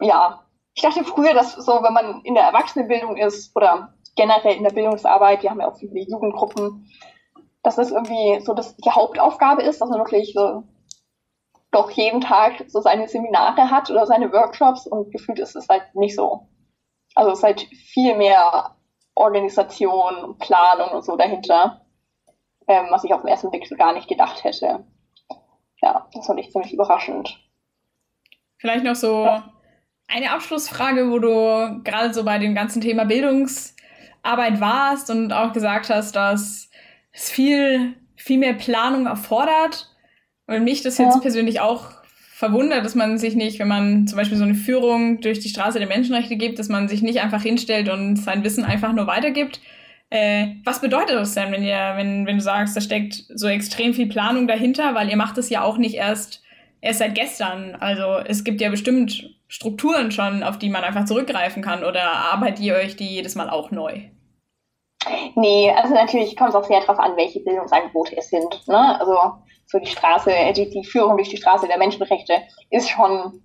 ja, 0.00 0.42
ich 0.74 0.82
dachte 0.82 1.04
früher, 1.04 1.34
dass 1.34 1.52
so, 1.54 1.82
wenn 1.82 1.94
man 1.94 2.20
in 2.22 2.34
der 2.34 2.44
Erwachsenenbildung 2.44 3.16
ist 3.16 3.54
oder 3.56 3.94
generell 4.14 4.56
in 4.56 4.62
der 4.62 4.70
Bildungsarbeit, 4.70 5.42
wir 5.42 5.50
haben 5.50 5.60
ja 5.60 5.68
auch 5.68 5.76
viele 5.76 6.00
Jugendgruppen, 6.00 6.90
dass 7.62 7.76
das 7.76 7.90
irgendwie 7.90 8.40
so 8.44 8.54
dass 8.54 8.76
die 8.76 8.90
Hauptaufgabe 8.90 9.62
ist, 9.62 9.80
dass 9.80 9.88
man 9.88 9.98
wirklich 9.98 10.32
so 10.34 10.64
doch 11.70 11.90
jeden 11.90 12.20
Tag 12.20 12.64
so 12.68 12.80
seine 12.80 13.08
Seminare 13.08 13.70
hat 13.70 13.90
oder 13.90 14.06
seine 14.06 14.32
Workshops 14.32 14.86
und 14.86 15.10
gefühlt 15.12 15.38
ist 15.38 15.56
es 15.56 15.68
halt 15.68 15.82
nicht 15.94 16.14
so. 16.14 16.48
Also 17.14 17.32
es 17.32 17.38
ist 17.38 17.44
halt 17.44 17.60
viel 17.60 18.16
mehr 18.16 18.76
Organisation, 19.14 20.36
Planung 20.38 20.90
und 20.90 21.04
so 21.04 21.16
dahinter, 21.16 21.80
ähm, 22.68 22.86
was 22.90 23.04
ich 23.04 23.12
auf 23.12 23.22
den 23.22 23.28
ersten 23.28 23.50
Blick 23.50 23.66
so 23.66 23.76
gar 23.76 23.94
nicht 23.94 24.08
gedacht 24.08 24.44
hätte. 24.44 24.84
Ja, 25.82 26.06
das 26.12 26.26
fand 26.26 26.38
ich 26.38 26.50
ziemlich 26.50 26.72
überraschend. 26.72 27.38
Vielleicht 28.58 28.84
noch 28.84 28.94
so 28.94 29.24
ja. 29.24 29.52
Eine 30.08 30.30
Abschlussfrage, 30.30 31.10
wo 31.10 31.18
du 31.18 31.82
gerade 31.82 32.14
so 32.14 32.24
bei 32.24 32.38
dem 32.38 32.54
ganzen 32.54 32.80
Thema 32.80 33.04
Bildungsarbeit 33.04 34.60
warst 34.60 35.10
und 35.10 35.32
auch 35.32 35.52
gesagt 35.52 35.90
hast, 35.90 36.14
dass 36.16 36.70
es 37.12 37.30
viel, 37.30 37.94
viel 38.14 38.38
mehr 38.38 38.54
Planung 38.54 39.06
erfordert. 39.06 39.90
Und 40.46 40.62
mich 40.62 40.82
das 40.82 40.98
ja. 40.98 41.06
jetzt 41.06 41.20
persönlich 41.22 41.60
auch 41.60 41.90
verwundert, 42.36 42.84
dass 42.84 42.94
man 42.94 43.18
sich 43.18 43.34
nicht, 43.34 43.58
wenn 43.58 43.66
man 43.66 44.06
zum 44.06 44.18
Beispiel 44.18 44.38
so 44.38 44.44
eine 44.44 44.54
Führung 44.54 45.20
durch 45.20 45.40
die 45.40 45.48
Straße 45.48 45.78
der 45.78 45.88
Menschenrechte 45.88 46.36
gibt, 46.36 46.58
dass 46.58 46.68
man 46.68 46.86
sich 46.86 47.02
nicht 47.02 47.20
einfach 47.20 47.42
hinstellt 47.42 47.88
und 47.88 48.16
sein 48.16 48.44
Wissen 48.44 48.64
einfach 48.64 48.92
nur 48.92 49.06
weitergibt. 49.06 49.60
Äh, 50.10 50.48
was 50.62 50.80
bedeutet 50.80 51.16
das 51.16 51.34
denn, 51.34 51.50
wenn 51.50 51.64
ihr, 51.64 51.94
wenn, 51.96 52.26
wenn 52.26 52.36
du 52.36 52.42
sagst, 52.42 52.76
da 52.76 52.80
steckt 52.80 53.24
so 53.34 53.48
extrem 53.48 53.92
viel 53.92 54.06
Planung 54.06 54.46
dahinter, 54.46 54.94
weil 54.94 55.08
ihr 55.08 55.16
macht 55.16 55.38
es 55.38 55.48
ja 55.48 55.62
auch 55.62 55.78
nicht 55.78 55.94
erst, 55.94 56.42
erst 56.86 57.00
seit 57.00 57.14
gestern. 57.14 57.76
Also 57.76 58.18
es 58.24 58.44
gibt 58.44 58.60
ja 58.60 58.70
bestimmt 58.70 59.30
Strukturen 59.48 60.10
schon, 60.10 60.42
auf 60.42 60.58
die 60.58 60.70
man 60.70 60.84
einfach 60.84 61.04
zurückgreifen 61.04 61.62
kann 61.62 61.84
oder 61.84 62.02
arbeitet 62.02 62.60
ihr 62.60 62.74
euch 62.74 62.96
die 62.96 63.08
jedes 63.08 63.34
Mal 63.34 63.50
auch 63.50 63.70
neu? 63.70 64.02
Nee, 65.34 65.70
also 65.70 65.94
natürlich 65.94 66.36
kommt 66.36 66.50
es 66.50 66.56
auch 66.56 66.64
sehr 66.64 66.80
darauf 66.80 66.98
an, 66.98 67.16
welche 67.16 67.40
Bildungsangebote 67.40 68.16
es 68.16 68.30
sind. 68.30 68.66
Ne? 68.66 69.00
Also 69.00 69.16
so 69.66 69.78
die 69.78 69.86
Straße, 69.86 70.32
äh, 70.32 70.52
die, 70.52 70.70
die 70.70 70.84
Führung 70.84 71.16
durch 71.16 71.28
die 71.28 71.36
Straße 71.36 71.68
der 71.68 71.78
Menschenrechte 71.78 72.42
ist 72.70 72.88
schon 72.88 73.42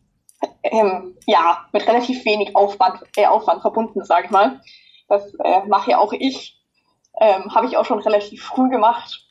ähm, 0.63 1.17
ja 1.27 1.65
mit 1.71 1.87
relativ 1.87 2.25
wenig 2.25 2.55
Aufwand, 2.55 3.01
äh, 3.15 3.27
Aufwand 3.27 3.61
verbunden, 3.61 4.03
sage 4.03 4.25
ich 4.25 4.31
mal. 4.31 4.61
Das 5.07 5.33
äh, 5.43 5.61
mache 5.67 5.91
ja 5.91 5.97
auch 5.99 6.13
ich. 6.13 6.57
Ähm, 7.19 7.53
Habe 7.53 7.67
ich 7.67 7.77
auch 7.77 7.85
schon 7.85 7.99
relativ 7.99 8.43
früh 8.43 8.69
gemacht. 8.69 9.27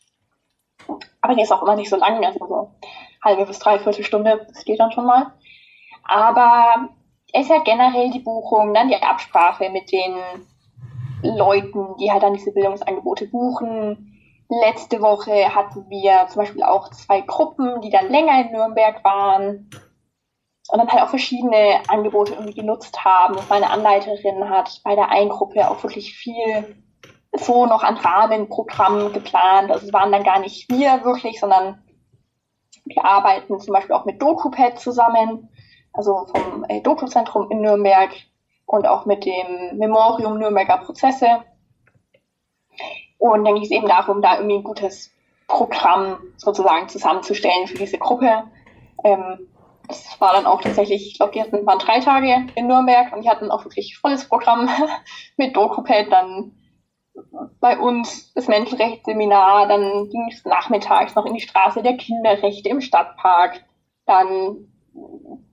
Aber 1.20 1.34
die 1.34 1.42
ist 1.42 1.52
auch 1.52 1.62
immer 1.62 1.76
nicht 1.76 1.90
so 1.90 1.96
lang, 1.96 2.24
also 2.24 2.38
so 2.46 2.74
halbe 3.22 3.46
bis 3.46 3.58
dreiviertel 3.58 4.04
Stunde, 4.04 4.46
das 4.48 4.64
geht 4.64 4.80
dann 4.80 4.92
schon 4.92 5.06
mal. 5.06 5.32
Aber 6.04 6.88
es 7.32 7.42
ist 7.42 7.50
ja 7.50 7.62
generell 7.62 8.10
die 8.10 8.20
Buchung, 8.20 8.74
dann 8.74 8.88
die 8.88 9.02
Absprache 9.02 9.70
mit 9.70 9.92
den 9.92 10.16
Leuten, 11.22 11.96
die 11.98 12.10
halt 12.10 12.22
dann 12.22 12.34
diese 12.34 12.52
Bildungsangebote 12.52 13.26
buchen, 13.26 14.10
Letzte 14.50 15.00
Woche 15.00 15.54
hatten 15.54 15.88
wir 15.88 16.26
zum 16.26 16.42
Beispiel 16.42 16.64
auch 16.64 16.90
zwei 16.90 17.20
Gruppen, 17.20 17.80
die 17.82 17.90
dann 17.90 18.10
länger 18.10 18.40
in 18.40 18.50
Nürnberg 18.50 19.04
waren 19.04 19.70
und 20.68 20.78
dann 20.78 20.88
halt 20.88 21.04
auch 21.04 21.08
verschiedene 21.08 21.78
Angebote 21.86 22.32
irgendwie 22.32 22.54
genutzt 22.54 23.04
haben. 23.04 23.36
Meine 23.48 23.70
Anleiterin 23.70 24.50
hat 24.50 24.80
bei 24.82 24.96
der 24.96 25.08
einen 25.08 25.30
Gruppe 25.30 25.70
auch 25.70 25.80
wirklich 25.84 26.16
viel 26.16 26.82
so 27.32 27.66
noch 27.66 27.84
an 27.84 27.96
Rahmenprogrammen 27.96 29.12
geplant. 29.12 29.70
Also 29.70 29.86
es 29.86 29.92
waren 29.92 30.10
dann 30.10 30.24
gar 30.24 30.40
nicht 30.40 30.68
wir 30.68 31.04
wirklich, 31.04 31.38
sondern 31.38 31.80
wir 32.94 33.04
arbeiten 33.04 33.58
zum 33.60 33.72
Beispiel 33.72 33.94
auch 33.94 34.04
mit 34.04 34.20
DokuPad 34.20 34.78
zusammen, 34.78 35.48
also 35.92 36.26
vom 36.26 36.64
äh, 36.68 36.80
Dokuzentrum 36.80 37.50
in 37.50 37.60
Nürnberg 37.60 38.10
und 38.66 38.86
auch 38.86 39.06
mit 39.06 39.24
dem 39.24 39.78
Memorium 39.78 40.38
Nürnberger 40.38 40.78
Prozesse. 40.78 41.44
Und 43.18 43.44
dann 43.44 43.54
ging 43.54 43.64
es 43.64 43.70
eben 43.70 43.86
darum, 43.86 44.22
da 44.22 44.36
irgendwie 44.36 44.56
ein 44.56 44.64
gutes 44.64 45.12
Programm 45.46 46.18
sozusagen 46.36 46.88
zusammenzustellen 46.88 47.66
für 47.66 47.78
diese 47.78 47.98
Gruppe. 47.98 48.44
Ähm, 49.04 49.48
das 49.86 50.20
war 50.20 50.32
dann 50.32 50.46
auch 50.46 50.60
tatsächlich, 50.60 51.08
ich 51.08 51.18
glaube, 51.18 51.32
die 51.32 51.42
hatten, 51.42 51.66
waren 51.66 51.78
drei 51.78 52.00
Tage 52.00 52.46
in 52.54 52.66
Nürnberg 52.66 53.12
und 53.12 53.22
die 53.22 53.28
hatten 53.28 53.50
auch 53.50 53.64
wirklich 53.64 53.98
volles 53.98 54.28
Programm 54.28 54.68
mit 55.36 55.56
DokuPad, 55.56 56.06
dann 56.10 56.52
bei 57.60 57.78
uns 57.78 58.32
das 58.34 58.48
Menschenrechtsseminar, 58.48 59.68
dann 59.68 60.08
ging 60.08 60.28
es 60.30 60.44
nachmittags 60.44 61.14
noch 61.14 61.26
in 61.26 61.34
die 61.34 61.40
Straße 61.40 61.82
der 61.82 61.96
Kinderrechte 61.96 62.68
im 62.68 62.80
Stadtpark, 62.80 63.64
dann 64.06 64.68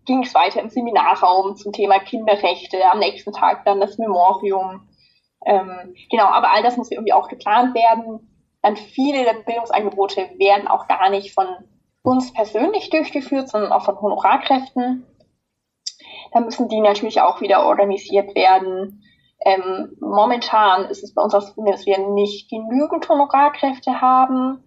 ging 0.05 0.23
es 0.23 0.33
weiter 0.33 0.61
im 0.61 0.69
Seminarraum 0.69 1.55
zum 1.55 1.71
Thema 1.71 1.99
Kinderrechte, 1.99 2.77
am 2.91 2.99
nächsten 2.99 3.33
Tag 3.33 3.65
dann 3.65 3.79
das 3.79 3.97
Memorium 3.97 4.87
ähm, 5.45 5.95
genau, 6.09 6.25
aber 6.25 6.51
all 6.51 6.63
das 6.63 6.77
muss 6.77 6.91
irgendwie 6.91 7.13
auch 7.13 7.29
geplant 7.29 7.73
werden. 7.73 8.27
Dann 8.61 8.75
viele 8.75 9.23
der 9.23 9.43
Bildungsangebote 9.45 10.29
werden 10.37 10.67
auch 10.67 10.87
gar 10.87 11.09
nicht 11.09 11.33
von 11.33 11.47
uns 12.03 12.33
persönlich 12.33 12.89
durchgeführt, 12.89 13.49
sondern 13.49 13.71
auch 13.71 13.85
von 13.85 13.99
Honorarkräften. 13.99 15.05
Da 16.33 16.39
müssen 16.41 16.67
die 16.67 16.81
natürlich 16.81 17.21
auch 17.21 17.39
wieder 17.39 17.65
organisiert 17.65 18.35
werden. 18.35 19.03
Ähm, 19.45 19.95
momentan 19.99 20.85
ist 20.85 21.03
es 21.03 21.13
bei 21.13 21.21
uns 21.21 21.33
auch 21.35 21.41
so, 21.41 21.63
dass 21.63 21.85
wir 21.85 21.99
nicht 21.99 22.49
genügend 22.49 23.07
Honorarkräfte 23.07 24.01
haben, 24.01 24.63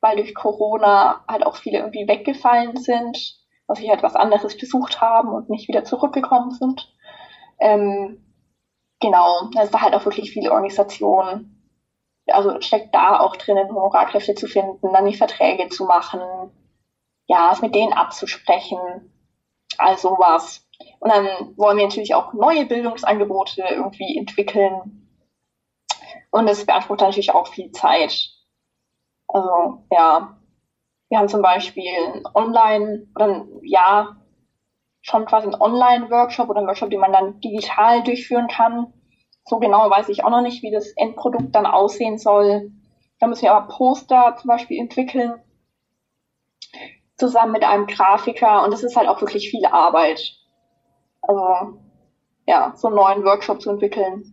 weil 0.00 0.16
durch 0.16 0.34
Corona 0.34 1.24
halt 1.28 1.44
auch 1.44 1.56
viele 1.56 1.78
irgendwie 1.78 2.08
weggefallen 2.08 2.76
sind, 2.76 3.36
dass 3.68 3.78
sie 3.78 3.90
halt 3.90 4.02
was 4.02 4.16
anderes 4.16 4.56
besucht 4.56 5.00
haben 5.00 5.28
und 5.28 5.50
nicht 5.50 5.68
wieder 5.68 5.84
zurückgekommen 5.84 6.50
sind. 6.50 6.92
Ähm, 7.58 8.24
genau, 9.00 9.50
ist 9.62 9.74
da 9.74 9.80
halt 9.80 9.94
auch 9.94 10.04
wirklich 10.04 10.32
viel 10.32 10.48
Organisation. 10.50 11.52
Also 12.28 12.60
steckt 12.60 12.94
da 12.94 13.20
auch 13.20 13.36
drinnen, 13.36 13.68
Honorarkräfte 13.68 14.34
zu 14.34 14.46
finden, 14.46 14.92
dann 14.92 15.06
die 15.06 15.14
Verträge 15.14 15.68
zu 15.68 15.84
machen, 15.84 16.20
ja, 17.26 17.50
es 17.52 17.62
mit 17.62 17.74
denen 17.74 17.92
abzusprechen, 17.92 18.78
also 19.78 20.16
was. 20.18 20.65
Und 20.98 21.10
dann 21.10 21.26
wollen 21.56 21.78
wir 21.78 21.84
natürlich 21.84 22.14
auch 22.14 22.32
neue 22.32 22.66
Bildungsangebote 22.66 23.64
irgendwie 23.70 24.16
entwickeln. 24.18 25.08
Und 26.30 26.46
das 26.46 26.66
beansprucht 26.66 27.00
natürlich 27.00 27.32
auch 27.32 27.48
viel 27.48 27.70
Zeit. 27.72 28.30
Also, 29.28 29.84
ja. 29.90 30.36
Wir 31.08 31.18
haben 31.18 31.28
zum 31.28 31.40
Beispiel 31.40 32.24
Online, 32.34 33.06
oder 33.14 33.46
ja, 33.62 34.16
schon 35.02 35.24
quasi 35.24 35.46
ein 35.46 35.54
Online-Workshop 35.54 36.48
oder 36.48 36.60
ein 36.60 36.66
Workshop, 36.66 36.90
den 36.90 36.98
man 37.00 37.12
dann 37.12 37.40
digital 37.40 38.02
durchführen 38.02 38.48
kann. 38.48 38.92
So 39.44 39.60
genau 39.60 39.88
weiß 39.88 40.08
ich 40.08 40.24
auch 40.24 40.30
noch 40.30 40.42
nicht, 40.42 40.64
wie 40.64 40.72
das 40.72 40.88
Endprodukt 40.96 41.54
dann 41.54 41.66
aussehen 41.66 42.18
soll. 42.18 42.72
Da 43.20 43.28
müssen 43.28 43.42
wir 43.42 43.54
aber 43.54 43.68
Poster 43.68 44.36
zum 44.40 44.48
Beispiel 44.48 44.80
entwickeln, 44.80 45.40
zusammen 47.16 47.52
mit 47.52 47.62
einem 47.62 47.86
Grafiker. 47.86 48.64
Und 48.64 48.72
das 48.72 48.82
ist 48.82 48.96
halt 48.96 49.08
auch 49.08 49.20
wirklich 49.20 49.48
viel 49.48 49.64
Arbeit. 49.64 50.36
Also, 51.26 51.78
ja, 52.46 52.72
so 52.76 52.88
einen 52.88 52.96
neuen 52.96 53.24
Workshop 53.24 53.60
zu 53.60 53.70
entwickeln. 53.70 54.32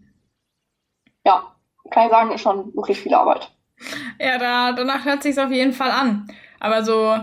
Ja, 1.25 1.55
kann 1.89 2.05
ich 2.05 2.11
sagen, 2.11 2.31
ist 2.31 2.41
schon 2.41 2.73
wirklich 2.75 2.99
viel 2.99 3.13
Arbeit. 3.13 3.51
Ja, 4.19 4.37
da, 4.37 4.71
danach 4.71 5.05
hört 5.05 5.23
sich 5.23 5.39
auf 5.39 5.51
jeden 5.51 5.73
Fall 5.73 5.91
an. 5.91 6.27
Aber 6.59 6.83
so 6.83 7.17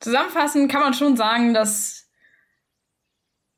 zusammenfassend 0.00 0.70
kann 0.70 0.82
man 0.82 0.94
schon 0.94 1.16
sagen, 1.16 1.54
dass, 1.54 2.08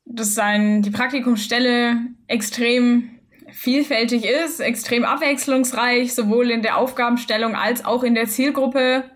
dass 0.05 0.33
sein, 0.33 0.81
die 0.81 0.91
Praktikumsstelle 0.91 1.97
extrem 2.27 3.19
vielfältig 3.51 4.25
ist, 4.25 4.59
extrem 4.59 5.03
abwechslungsreich, 5.03 6.15
sowohl 6.15 6.49
in 6.49 6.61
der 6.61 6.77
Aufgabenstellung 6.77 7.55
als 7.55 7.85
auch 7.85 8.03
in 8.03 8.15
der 8.15 8.27
Zielgruppe. 8.27 9.09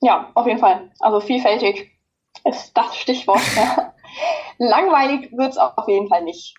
Ja, 0.00 0.30
auf 0.34 0.46
jeden 0.46 0.60
Fall. 0.60 0.92
Also 1.00 1.20
vielfältig 1.20 1.97
ist 2.44 2.76
das 2.76 2.96
Stichwort. 2.96 3.40
Ja. 3.56 3.94
Langweilig 4.58 5.30
wird 5.32 5.52
es 5.52 5.58
auf 5.58 5.86
jeden 5.86 6.08
Fall 6.08 6.24
nicht. 6.24 6.54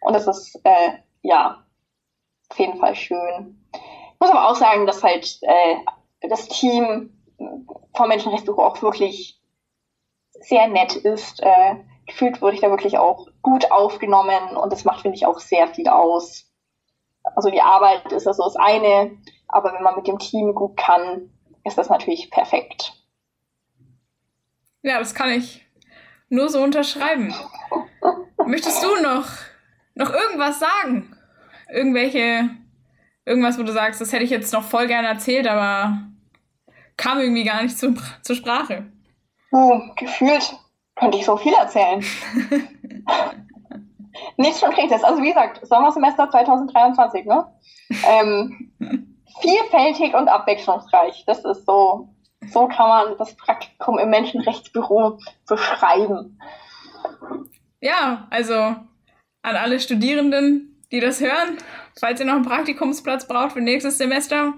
Und 0.00 0.12
das 0.12 0.26
ist, 0.26 0.60
äh, 0.64 0.92
ja, 1.22 1.64
auf 2.50 2.58
jeden 2.58 2.78
Fall 2.78 2.94
schön. 2.94 3.64
Ich 3.72 4.20
muss 4.20 4.30
aber 4.30 4.48
auch 4.48 4.56
sagen, 4.56 4.86
dass 4.86 5.02
halt 5.02 5.38
äh, 5.42 5.76
das 6.28 6.48
Team 6.48 7.10
vom 7.94 8.08
Menschenrechtsbüro 8.08 8.64
auch 8.64 8.82
wirklich 8.82 9.40
sehr 10.40 10.68
nett 10.68 10.96
ist. 10.96 11.40
Äh, 11.42 11.76
gefühlt 12.06 12.40
wurde 12.42 12.54
ich 12.54 12.60
da 12.60 12.70
wirklich 12.70 12.98
auch 12.98 13.28
gut 13.42 13.70
aufgenommen 13.70 14.56
und 14.56 14.72
das 14.72 14.84
macht, 14.84 15.02
finde 15.02 15.16
ich, 15.16 15.26
auch 15.26 15.38
sehr 15.38 15.68
viel 15.68 15.88
aus. 15.88 16.50
Also 17.36 17.50
die 17.50 17.60
Arbeit 17.60 18.10
ist 18.12 18.26
also 18.26 18.44
das 18.44 18.56
eine, 18.56 19.18
aber 19.48 19.72
wenn 19.72 19.82
man 19.82 19.96
mit 19.96 20.06
dem 20.06 20.18
Team 20.18 20.54
gut 20.54 20.76
kann, 20.76 21.30
ist 21.64 21.78
das 21.78 21.88
natürlich 21.88 22.30
perfekt. 22.30 22.94
Ja, 24.82 24.98
das 24.98 25.14
kann 25.14 25.30
ich 25.30 25.66
nur 26.28 26.48
so 26.48 26.62
unterschreiben. 26.62 27.34
Möchtest 28.46 28.82
du 28.82 29.02
noch, 29.02 29.26
noch 29.94 30.12
irgendwas 30.12 30.60
sagen? 30.60 31.16
Irgendwelche, 31.70 32.50
irgendwas, 33.24 33.58
wo 33.58 33.62
du 33.62 33.72
sagst, 33.72 34.00
das 34.00 34.12
hätte 34.12 34.24
ich 34.24 34.30
jetzt 34.30 34.52
noch 34.52 34.64
voll 34.64 34.86
gerne 34.86 35.08
erzählt, 35.08 35.46
aber 35.46 35.98
kam 36.96 37.18
irgendwie 37.18 37.44
gar 37.44 37.62
nicht 37.62 37.78
zu, 37.78 37.94
zur 38.22 38.36
Sprache. 38.36 38.90
Oh, 39.52 39.80
gefühlt 39.96 40.54
könnte 40.96 41.18
ich 41.18 41.24
so 41.24 41.36
viel 41.36 41.54
erzählen. 41.54 42.04
Nichts 44.36 44.60
Konkretes. 44.60 45.02
Also 45.04 45.22
wie 45.22 45.28
gesagt, 45.28 45.66
Sommersemester 45.66 46.30
2023, 46.30 47.24
ne? 47.24 47.46
Ähm, 48.06 48.72
vielfältig 49.40 50.14
und 50.14 50.28
abwechslungsreich. 50.28 51.24
Das 51.26 51.44
ist 51.44 51.64
so, 51.66 52.08
so 52.46 52.68
kann 52.68 52.88
man 52.88 53.18
das 53.18 53.34
Praktikum 53.36 53.98
im 53.98 54.10
Menschenrechtsbüro 54.10 55.18
beschreiben. 55.46 56.38
Ja, 57.80 58.26
also 58.30 58.54
an 58.54 58.86
alle 59.42 59.80
Studierenden, 59.80 60.82
die 60.90 61.00
das 61.00 61.20
hören, 61.20 61.58
falls 61.98 62.20
ihr 62.20 62.26
noch 62.26 62.34
einen 62.34 62.44
Praktikumsplatz 62.44 63.26
braucht 63.26 63.52
für 63.52 63.60
nächstes 63.60 63.98
Semester, 63.98 64.54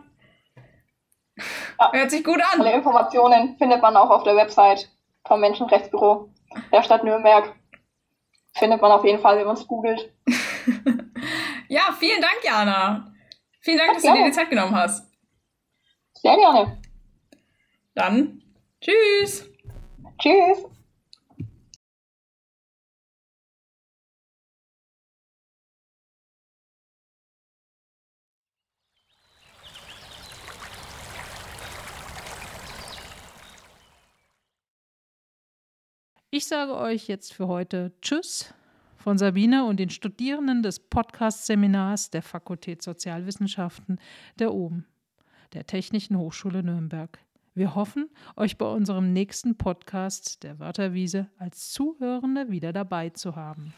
ja. 1.79 1.93
hört 1.93 2.11
sich 2.11 2.25
gut 2.25 2.40
an. 2.53 2.61
Alle 2.61 2.75
Informationen 2.75 3.57
findet 3.59 3.83
man 3.83 3.97
auch 3.97 4.11
auf 4.11 4.25
der 4.25 4.37
Website 4.37 4.88
vom 5.27 5.40
Menschenrechtsbüro 5.40 6.31
der 6.73 6.83
Stadt 6.83 7.05
Nürnberg. 7.05 7.55
Findet 8.55 8.81
man 8.81 8.90
auf 8.90 9.05
jeden 9.05 9.21
Fall, 9.21 9.38
wenn 9.38 9.47
man 9.47 9.57
es 9.57 9.66
googelt. 9.66 10.12
ja, 11.69 11.83
vielen 11.99 12.21
Dank, 12.21 12.38
Jana. 12.43 13.12
Vielen 13.61 13.79
Dank, 13.79 13.90
ja, 13.90 13.95
dass 13.95 14.03
du 14.03 14.12
dir 14.12 14.25
die 14.25 14.33
Zeit 14.33 14.51
genommen 14.51 14.75
hast. 14.75 15.07
Sehr 16.14 16.37
gerne. 16.37 16.80
Dann 17.94 18.42
tschüss. 18.81 19.48
Tschüss. 20.18 20.64
Ich 36.33 36.46
sage 36.46 36.76
euch 36.76 37.09
jetzt 37.09 37.35
für 37.35 37.48
heute 37.48 37.92
Tschüss 38.03 38.55
von 38.94 39.18
Sabine 39.18 39.64
und 39.64 39.81
den 39.81 39.90
Studierenden 39.90 40.62
des 40.62 40.79
Podcast-Seminars 40.79 42.11
der 42.11 42.22
Fakultät 42.22 42.83
Sozialwissenschaften 42.83 43.98
der 44.38 44.55
OBEN, 44.55 44.87
der 45.55 45.66
Technischen 45.66 46.16
Hochschule 46.16 46.62
Nürnberg. 46.62 47.18
Wir 47.53 47.75
hoffen, 47.75 48.09
euch 48.37 48.59
bei 48.59 48.67
unserem 48.67 49.13
nächsten 49.13 49.57
Podcast 49.57 50.45
der 50.45 50.61
Wörterwiese 50.61 51.29
als 51.37 51.71
Zuhörende 51.73 52.49
wieder 52.49 52.73
dabei 52.73 53.11
zu 53.11 53.35
haben. 53.35 53.75